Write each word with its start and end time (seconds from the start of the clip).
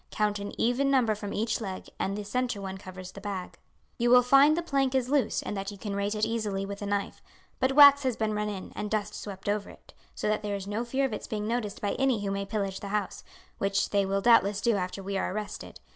Count 0.09 0.39
an 0.39 0.51
even 0.59 0.89
number 0.89 1.13
from 1.13 1.31
each 1.31 1.61
leg 1.61 1.87
and 1.99 2.17
the 2.17 2.25
centre 2.25 2.59
one 2.59 2.75
covers 2.79 3.11
the 3.11 3.21
bag. 3.21 3.59
"You 3.99 4.09
will 4.09 4.23
find 4.23 4.57
the 4.57 4.63
plank 4.63 4.95
is 4.95 5.09
loose 5.09 5.43
and 5.43 5.55
that 5.55 5.69
you 5.69 5.77
can 5.77 5.95
raise 5.95 6.15
it 6.15 6.25
easily 6.25 6.65
with 6.65 6.81
a 6.81 6.87
knife; 6.87 7.21
but 7.59 7.73
wax 7.73 8.01
has 8.01 8.17
been 8.17 8.33
run 8.33 8.49
in, 8.49 8.71
and 8.75 8.89
dust 8.89 9.13
swept 9.13 9.47
over 9.47 9.69
it, 9.69 9.93
so 10.15 10.27
that 10.27 10.41
there 10.41 10.55
is 10.55 10.65
no 10.65 10.83
fear 10.83 11.05
of 11.05 11.13
its 11.13 11.27
being 11.27 11.47
noticed 11.47 11.81
by 11.81 11.91
any 11.99 12.25
who 12.25 12.31
may 12.31 12.45
pillage 12.47 12.79
the 12.79 12.87
house, 12.87 13.23
which 13.59 13.91
they 13.91 14.03
will 14.03 14.21
doubtless 14.21 14.59
do 14.59 14.75
after 14.75 15.03
we 15.03 15.19
are 15.19 15.31
arrested. 15.31 15.79